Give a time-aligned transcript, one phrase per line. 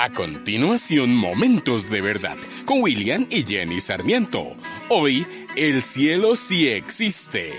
[0.00, 4.46] A continuación, Momentos de Verdad con William y Jenny Sarmiento.
[4.88, 7.52] Hoy, el cielo sí existe.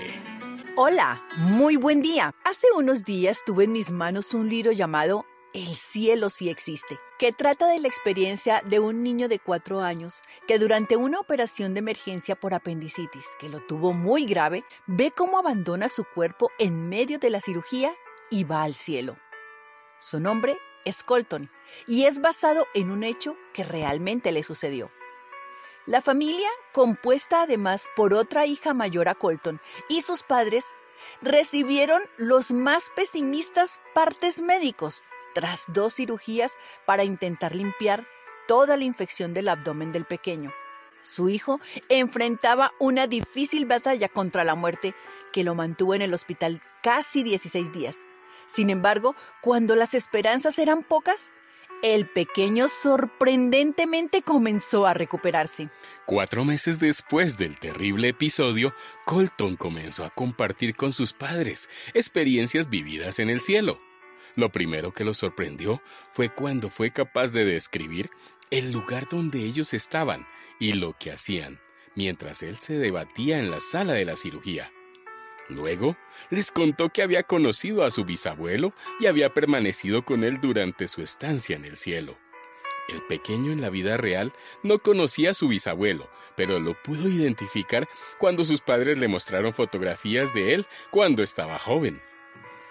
[0.74, 2.34] Hola, muy buen día.
[2.42, 7.32] Hace unos días tuve en mis manos un libro llamado El cielo sí existe, que
[7.32, 11.80] trata de la experiencia de un niño de cuatro años que durante una operación de
[11.80, 17.18] emergencia por apendicitis, que lo tuvo muy grave, ve cómo abandona su cuerpo en medio
[17.18, 17.94] de la cirugía
[18.30, 19.18] y va al cielo.
[19.98, 21.50] Su nombre es Colton
[21.86, 24.90] y es basado en un hecho que realmente le sucedió.
[25.86, 30.74] La familia, compuesta además por otra hija mayor a Colton y sus padres,
[31.22, 35.04] recibieron los más pesimistas partes médicos
[35.34, 38.06] tras dos cirugías para intentar limpiar
[38.46, 40.52] toda la infección del abdomen del pequeño.
[41.02, 44.94] Su hijo enfrentaba una difícil batalla contra la muerte
[45.32, 48.06] que lo mantuvo en el hospital casi 16 días.
[48.50, 51.30] Sin embargo, cuando las esperanzas eran pocas,
[51.82, 55.70] el pequeño sorprendentemente comenzó a recuperarse.
[56.04, 58.74] Cuatro meses después del terrible episodio,
[59.06, 63.80] Colton comenzó a compartir con sus padres experiencias vividas en el cielo.
[64.36, 65.80] Lo primero que lo sorprendió
[66.10, 68.10] fue cuando fue capaz de describir
[68.50, 70.26] el lugar donde ellos estaban
[70.58, 71.60] y lo que hacían,
[71.94, 74.70] mientras él se debatía en la sala de la cirugía.
[75.50, 75.96] Luego
[76.30, 81.02] les contó que había conocido a su bisabuelo y había permanecido con él durante su
[81.02, 82.16] estancia en el cielo.
[82.88, 87.88] El pequeño en la vida real no conocía a su bisabuelo, pero lo pudo identificar
[88.18, 92.00] cuando sus padres le mostraron fotografías de él cuando estaba joven.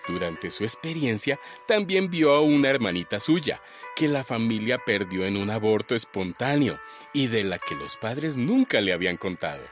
[0.08, 3.62] Durante su experiencia también vio a una hermanita suya,
[3.96, 6.80] que la familia perdió en un aborto espontáneo
[7.14, 9.64] y de la que los padres nunca le habían contado.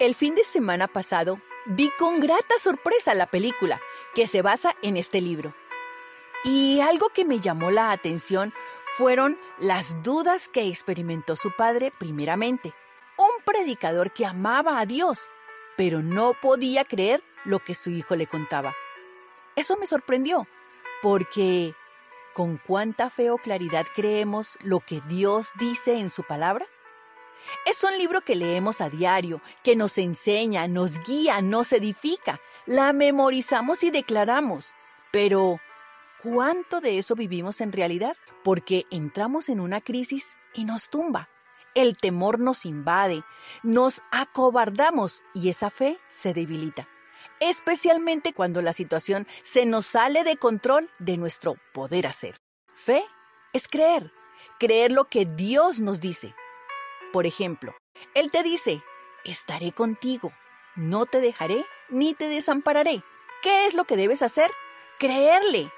[0.00, 3.80] El fin de semana pasado vi con grata sorpresa la película,
[4.14, 5.54] que se basa en este libro.
[6.44, 8.52] Y algo que me llamó la atención
[8.96, 12.74] fueron las dudas que experimentó su padre primeramente.
[13.16, 15.30] Un predicador que amaba a Dios,
[15.76, 18.74] pero no podía creer lo que su hijo le contaba.
[19.56, 20.46] Eso me sorprendió,
[21.00, 21.74] porque
[22.34, 26.66] ¿con cuánta fe o claridad creemos lo que Dios dice en su palabra?
[27.66, 32.92] Es un libro que leemos a diario, que nos enseña, nos guía, nos edifica, la
[32.92, 34.74] memorizamos y declaramos.
[35.12, 35.60] Pero,
[36.22, 38.16] ¿cuánto de eso vivimos en realidad?
[38.42, 41.28] Porque entramos en una crisis y nos tumba.
[41.74, 43.24] El temor nos invade,
[43.62, 46.88] nos acobardamos y esa fe se debilita.
[47.40, 52.36] Especialmente cuando la situación se nos sale de control de nuestro poder hacer.
[52.74, 53.04] Fe
[53.52, 54.12] es creer,
[54.58, 56.34] creer lo que Dios nos dice,
[57.14, 57.76] por ejemplo,
[58.14, 58.82] Él te dice,
[59.24, 60.32] estaré contigo,
[60.74, 63.04] no te dejaré ni te desampararé.
[63.40, 64.50] ¿Qué es lo que debes hacer?
[64.98, 65.70] Creerle,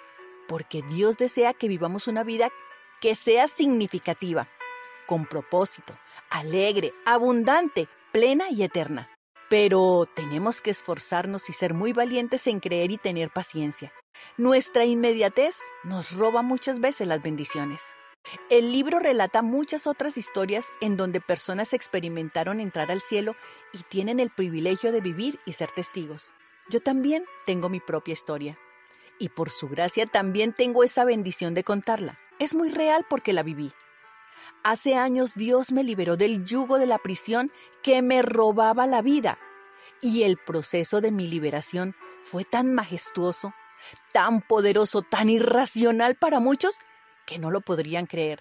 [0.48, 2.48] porque Dios desea que vivamos una vida
[3.02, 4.48] que sea significativa,
[5.06, 5.92] con propósito,
[6.30, 9.10] alegre, abundante, plena y eterna.
[9.50, 13.92] Pero tenemos que esforzarnos y ser muy valientes en creer y tener paciencia.
[14.38, 17.94] Nuestra inmediatez nos roba muchas veces las bendiciones.
[18.50, 23.36] El libro relata muchas otras historias en donde personas experimentaron entrar al cielo
[23.72, 26.32] y tienen el privilegio de vivir y ser testigos.
[26.68, 28.58] Yo también tengo mi propia historia.
[29.18, 32.18] Y por su gracia también tengo esa bendición de contarla.
[32.38, 33.72] Es muy real porque la viví.
[34.62, 37.50] Hace años Dios me liberó del yugo de la prisión
[37.82, 39.38] que me robaba la vida.
[40.02, 43.54] Y el proceso de mi liberación fue tan majestuoso,
[44.12, 46.78] tan poderoso, tan irracional para muchos
[47.26, 48.40] que no lo podrían creer.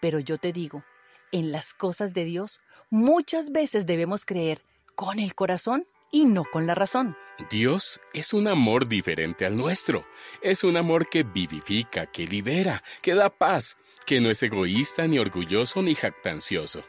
[0.00, 0.84] Pero yo te digo,
[1.32, 2.60] en las cosas de Dios
[2.90, 4.62] muchas veces debemos creer
[4.94, 7.16] con el corazón y no con la razón.
[7.50, 10.06] Dios es un amor diferente al nuestro.
[10.42, 13.76] Es un amor que vivifica, que libera, que da paz,
[14.06, 16.82] que no es egoísta, ni orgulloso, ni jactancioso.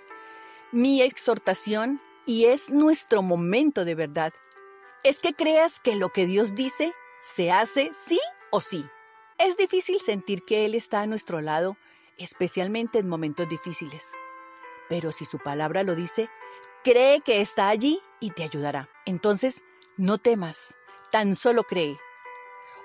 [0.72, 4.34] Mi exhortación, y es nuestro momento de verdad,
[5.04, 8.20] es que creas que lo que Dios dice se hace sí
[8.52, 8.86] o sí.
[9.38, 11.78] Es difícil sentir que Él está a nuestro lado,
[12.18, 14.14] especialmente en momentos difíciles.
[14.88, 16.30] Pero si su palabra lo dice,
[16.86, 18.90] cree que está allí y te ayudará.
[19.06, 19.66] Entonces,
[19.98, 20.78] no temas,
[21.12, 21.98] tan solo cree.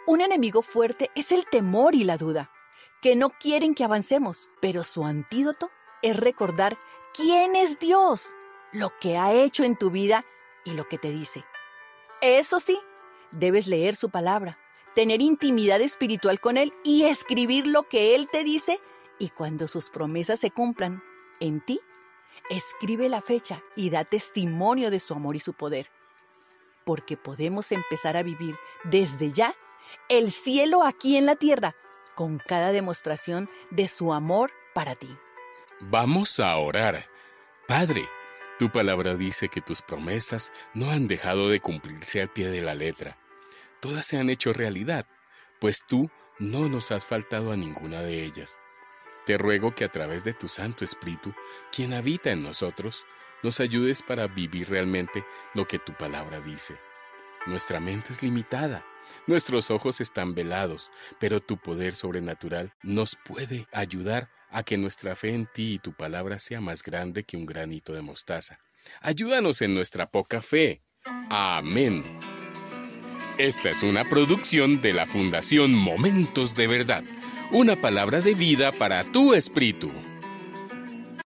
[0.08, 2.50] Un enemigo fuerte es el temor y la duda,
[3.00, 5.70] que no quieren que avancemos, pero su antídoto
[6.02, 6.78] es recordar
[7.14, 8.34] quién es Dios,
[8.72, 10.24] lo que ha hecho en tu vida
[10.64, 11.44] y lo que te dice.
[12.20, 12.80] Eso sí,
[13.30, 14.58] debes leer su palabra,
[14.94, 18.80] tener intimidad espiritual con Él y escribir lo que Él te dice
[19.18, 21.02] y cuando sus promesas se cumplan
[21.40, 21.80] en ti,
[22.48, 25.90] escribe la fecha y da testimonio de su amor y su poder.
[26.84, 29.54] Porque podemos empezar a vivir desde ya
[30.08, 31.76] el cielo aquí en la tierra
[32.14, 35.08] con cada demostración de su amor para ti.
[35.80, 37.06] Vamos a orar.
[37.68, 38.08] Padre,
[38.58, 42.74] tu palabra dice que tus promesas no han dejado de cumplirse al pie de la
[42.74, 43.19] letra.
[43.80, 45.06] Todas se han hecho realidad,
[45.60, 48.58] pues tú no nos has faltado a ninguna de ellas.
[49.26, 51.34] Te ruego que a través de tu Santo Espíritu,
[51.72, 53.06] quien habita en nosotros,
[53.42, 55.24] nos ayudes para vivir realmente
[55.54, 56.76] lo que tu palabra dice.
[57.46, 58.84] Nuestra mente es limitada,
[59.26, 65.34] nuestros ojos están velados, pero tu poder sobrenatural nos puede ayudar a que nuestra fe
[65.34, 68.58] en ti y tu palabra sea más grande que un granito de mostaza.
[69.00, 70.82] Ayúdanos en nuestra poca fe.
[71.30, 72.02] Amén.
[73.38, 77.04] Esta es una producción de la Fundación Momentos de Verdad,
[77.52, 79.90] una palabra de vida para tu espíritu.